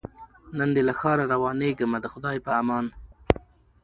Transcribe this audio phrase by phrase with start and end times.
[0.57, 2.85] نن دي له ښاره روانېږمه د خدای په امان